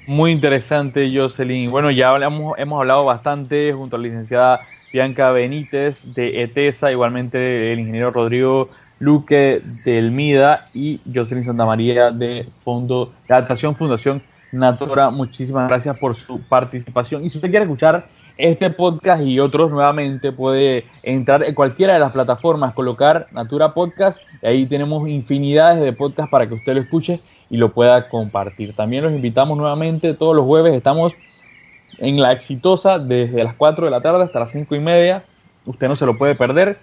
Muy 0.08 0.32
interesante, 0.32 1.10
Jocelyn. 1.14 1.70
Bueno, 1.70 1.92
ya 1.92 2.08
hablamos, 2.08 2.58
hemos 2.58 2.80
hablado 2.80 3.04
bastante 3.04 3.74
junto 3.74 3.98
a 3.98 4.00
la 4.00 4.04
licenciada 4.08 4.62
Bianca 4.94 5.32
Benítez 5.32 6.14
de 6.14 6.44
ETESA, 6.44 6.92
igualmente 6.92 7.74
el 7.74 7.80
ingeniero 7.80 8.12
Rodrigo 8.12 8.70
Luque 9.00 9.60
del 9.84 10.12
MIDA 10.12 10.68
y 10.72 11.02
Jocelyn 11.12 11.44
Santamaría 11.44 12.12
de 12.12 12.48
Fondo 12.64 13.12
de 13.28 13.34
Adaptación 13.34 13.76
Fundación 13.76 14.22
Natura. 14.52 15.10
Muchísimas 15.10 15.68
gracias 15.68 15.98
por 15.98 16.16
su 16.16 16.40
participación. 16.42 17.26
Y 17.26 17.32
si 17.32 17.40
usted 17.40 17.50
quiere 17.50 17.66
escuchar 17.66 18.08
este 18.38 18.70
podcast 18.70 19.24
y 19.24 19.40
otros 19.40 19.72
nuevamente, 19.72 20.32
puede 20.32 20.84
entrar 21.02 21.42
en 21.42 21.56
cualquiera 21.56 21.94
de 21.94 22.00
las 22.00 22.12
plataformas, 22.12 22.76
colocar 22.76 23.26
Natura 23.32 23.74
Podcast. 23.74 24.22
Y 24.44 24.46
ahí 24.46 24.68
tenemos 24.68 25.10
infinidades 25.10 25.82
de 25.82 25.94
podcasts 25.94 26.30
para 26.30 26.48
que 26.48 26.54
usted 26.54 26.76
lo 26.76 26.82
escuche 26.82 27.20
y 27.50 27.58
lo 27.58 27.74
pueda 27.74 28.10
compartir. 28.10 28.76
También 28.76 29.04
los 29.04 29.12
invitamos 29.14 29.58
nuevamente 29.58 30.14
todos 30.14 30.36
los 30.36 30.46
jueves. 30.46 30.76
Estamos 30.76 31.14
en 31.98 32.22
la 32.22 32.32
exitosa 32.32 33.00
desde 33.00 33.44
las 33.44 33.56
4 33.56 33.86
de 33.86 33.92
la 33.92 34.02
tarde 34.02 34.24
hasta 34.24 34.40
las 34.40 34.52
5 34.52 34.76
y 34.76 34.80
media. 34.80 35.24
Usted 35.66 35.88
no 35.88 35.96
se 35.96 36.06
lo 36.06 36.18
puede 36.18 36.36
perder 36.36 36.78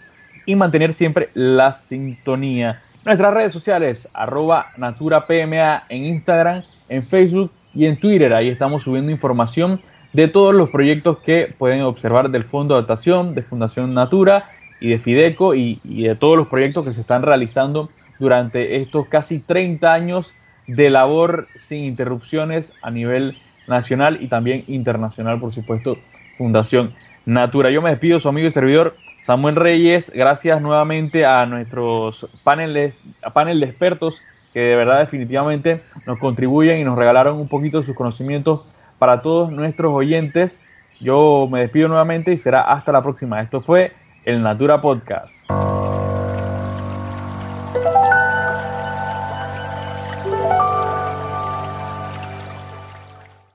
y 0.46 0.54
mantener 0.54 0.94
siempre 0.94 1.28
la 1.34 1.74
sintonía. 1.74 2.80
Nuestras 3.04 3.32
redes 3.32 3.52
sociales, 3.52 4.08
arroba 4.12 4.66
naturapma 4.76 5.84
en 5.88 6.04
Instagram, 6.04 6.62
en 6.88 7.02
Facebook 7.02 7.50
y 7.74 7.86
en 7.86 7.98
Twitter. 7.98 8.34
Ahí 8.34 8.48
estamos 8.48 8.82
subiendo 8.82 9.10
información 9.10 9.80
de 10.12 10.28
todos 10.28 10.54
los 10.54 10.70
proyectos 10.70 11.18
que 11.18 11.54
pueden 11.56 11.82
observar 11.82 12.30
del 12.30 12.44
Fondo 12.44 12.74
de 12.74 12.80
Adaptación, 12.80 13.34
de 13.34 13.42
Fundación 13.42 13.94
Natura 13.94 14.50
y 14.80 14.88
de 14.88 14.98
Fideco 14.98 15.54
y, 15.54 15.80
y 15.84 16.02
de 16.04 16.14
todos 16.14 16.36
los 16.36 16.48
proyectos 16.48 16.84
que 16.84 16.92
se 16.92 17.00
están 17.00 17.22
realizando 17.22 17.90
durante 18.18 18.76
estos 18.76 19.06
casi 19.08 19.40
30 19.40 19.92
años 19.92 20.32
de 20.66 20.90
labor 20.90 21.48
sin 21.64 21.84
interrupciones 21.84 22.72
a 22.82 22.90
nivel 22.90 23.36
nacional 23.70 24.18
y 24.20 24.28
también 24.28 24.64
internacional, 24.66 25.40
por 25.40 25.54
supuesto, 25.54 25.96
Fundación 26.36 26.92
Natura. 27.24 27.70
Yo 27.70 27.80
me 27.80 27.90
despido, 27.90 28.20
su 28.20 28.28
amigo 28.28 28.48
y 28.48 28.50
servidor 28.50 28.96
Samuel 29.24 29.56
Reyes, 29.56 30.10
gracias 30.14 30.60
nuevamente 30.60 31.24
a 31.24 31.46
nuestros 31.46 32.28
paneles, 32.42 32.98
a 33.22 33.30
panel 33.30 33.60
de 33.60 33.66
expertos 33.66 34.20
que 34.52 34.60
de 34.60 34.76
verdad 34.76 34.98
definitivamente 34.98 35.80
nos 36.06 36.18
contribuyen 36.18 36.78
y 36.78 36.84
nos 36.84 36.98
regalaron 36.98 37.38
un 37.38 37.48
poquito 37.48 37.80
de 37.80 37.86
sus 37.86 37.94
conocimientos 37.94 38.64
para 38.98 39.22
todos 39.22 39.52
nuestros 39.52 39.92
oyentes. 39.92 40.60
Yo 41.00 41.48
me 41.50 41.60
despido 41.60 41.88
nuevamente 41.88 42.32
y 42.32 42.38
será 42.38 42.62
hasta 42.62 42.92
la 42.92 43.02
próxima. 43.02 43.40
Esto 43.40 43.60
fue 43.60 43.92
el 44.24 44.42
Natura 44.42 44.82
Podcast. 44.82 45.30